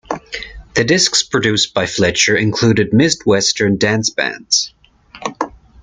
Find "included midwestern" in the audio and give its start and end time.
2.35-3.77